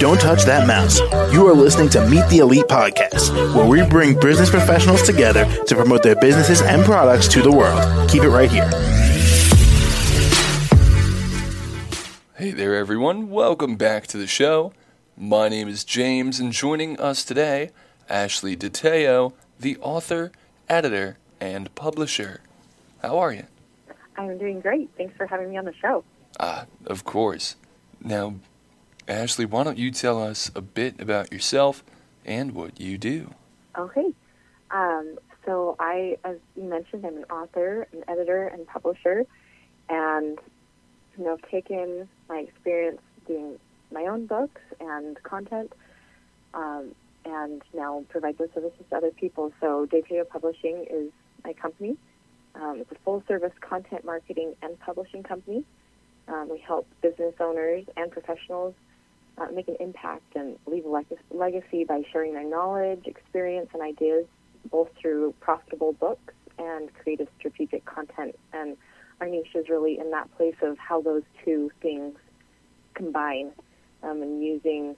[0.00, 0.98] Don't touch that mouse.
[1.32, 5.74] You are listening to Meet the Elite podcast, where we bring business professionals together to
[5.76, 8.10] promote their businesses and products to the world.
[8.10, 8.68] Keep it right here.
[12.36, 13.30] Hey there, everyone.
[13.30, 14.72] Welcome back to the show.
[15.16, 17.70] My name is James, and joining us today,
[18.08, 20.32] Ashley De Tello, the author,
[20.68, 22.40] editor, and publisher.
[23.00, 23.44] How are you?
[24.16, 24.90] I'm doing great.
[24.96, 26.02] Thanks for having me on the show.
[26.40, 27.56] Ah, of course.
[28.02, 28.34] Now,
[29.06, 31.84] Ashley, why don't you tell us a bit about yourself
[32.24, 33.34] and what you do?
[33.78, 34.12] Okay.
[34.70, 39.26] Um, so I, as you mentioned, I'm an author, an editor, and publisher,
[39.88, 40.38] and
[41.16, 43.58] you know, I've taken my experience doing
[43.92, 45.72] my own books and content,
[46.54, 46.94] um,
[47.24, 49.52] and now provide those services to other people.
[49.60, 51.12] So De Tello Publishing is
[51.44, 51.96] my company.
[52.54, 55.64] Um, it's a full-service content marketing and publishing company.
[56.28, 58.74] Um, we help business owners and professionals
[59.36, 63.82] uh, make an impact and leave a leg- legacy by sharing their knowledge, experience, and
[63.82, 64.26] ideas,
[64.70, 68.38] both through profitable books and creative strategic content.
[68.52, 68.76] And
[69.20, 72.16] our niche is really in that place of how those two things
[72.94, 73.52] combine
[74.02, 74.96] um, and using,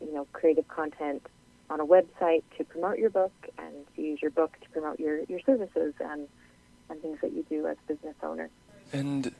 [0.00, 1.24] you know, creative content
[1.70, 5.22] on a website to promote your book and to use your book to promote your,
[5.24, 6.28] your services and,
[6.90, 8.50] and things that you do as a business owner.
[8.92, 9.32] And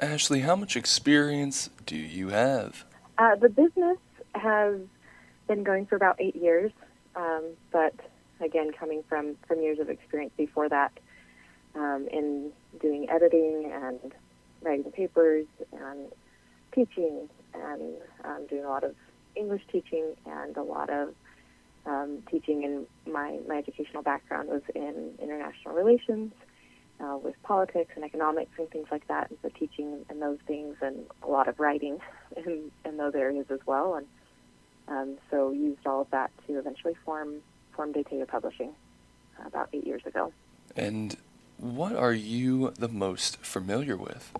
[0.00, 2.84] Ashley, how much experience do you have?
[3.18, 3.98] Uh, the business
[4.34, 4.78] has
[5.46, 6.72] been going for about eight years,
[7.14, 7.94] um, but
[8.40, 10.92] again, coming from, from years of experience before that
[11.74, 14.12] um, in doing editing and
[14.62, 16.12] writing papers and
[16.74, 18.94] teaching and um, doing a lot of
[19.34, 21.14] English teaching and a lot of
[21.86, 26.32] um, teaching in my, my educational background was in international relations
[27.02, 30.76] uh, with politics and economics and things like that, and so teaching and those things
[30.80, 31.98] and a lot of writing
[32.36, 34.06] in, in those areas as well, and
[34.88, 37.36] um, so used all of that to eventually form
[37.74, 38.72] form De Tello Publishing
[39.38, 40.32] uh, about eight years ago.
[40.76, 41.16] And
[41.56, 44.32] what are you the most familiar with?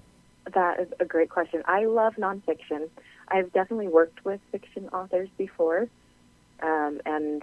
[0.52, 1.62] That is a great question.
[1.66, 2.90] I love nonfiction.
[3.28, 5.88] I've definitely worked with fiction authors before,
[6.62, 7.42] um, and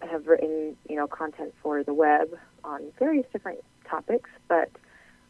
[0.00, 2.28] have written, you know, content for the web
[2.64, 4.30] on various different topics.
[4.48, 4.70] But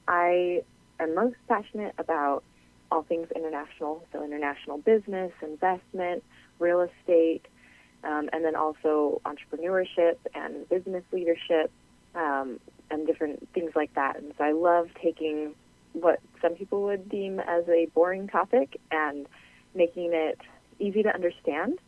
[0.08, 0.62] I
[1.00, 2.44] am most passionate about
[2.90, 6.22] all things international, so international business, investment,
[6.58, 7.46] real estate,
[8.04, 11.70] um, and then also entrepreneurship and business leadership,
[12.14, 14.16] um, and different things like that.
[14.16, 15.54] And so I love taking
[15.92, 19.26] what some people would deem as a boring topic and
[19.74, 20.38] making it
[20.78, 21.78] easy to understand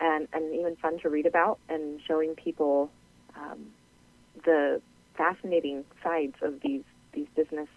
[0.00, 2.90] and, and even fun to read about and showing people
[3.36, 3.66] um,
[4.44, 4.80] the
[5.14, 7.68] fascinating sides of these, these business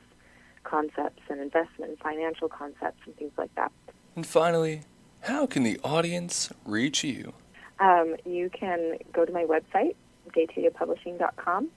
[0.63, 3.71] concepts and investment and financial concepts and things like that.
[4.15, 4.83] And finally,
[5.21, 7.33] how can the audience reach you?
[7.79, 9.95] Um, you can go to my website,
[10.29, 11.69] detellopublishing.com,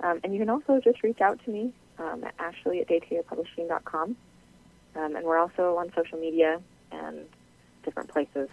[0.00, 4.16] um, and you can also just reach out to me um, at ashley at detellopublishing.com.
[4.96, 6.60] Um, and we're also on social media
[6.92, 7.26] and
[7.84, 8.48] different places.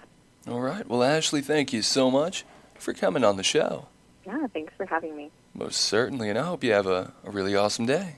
[0.47, 0.87] All right.
[0.87, 2.45] Well, Ashley, thank you so much
[2.79, 3.87] for coming on the show.
[4.25, 5.31] Yeah, thanks for having me.
[5.53, 8.15] Most certainly, and I hope you have a, a really awesome day.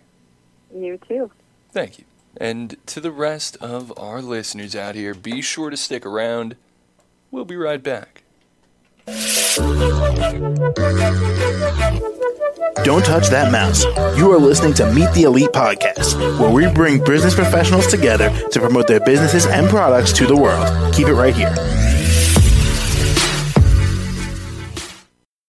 [0.76, 1.32] You too.
[1.72, 2.06] Thank you.
[2.38, 6.56] And to the rest of our listeners out here, be sure to stick around.
[7.32, 8.24] We'll be right back.
[12.84, 13.86] Don't touch that mouse.
[14.18, 18.60] You are listening to Meet the Elite podcast, where we bring business professionals together to
[18.60, 20.94] promote their businesses and products to the world.
[20.94, 21.54] Keep it right here.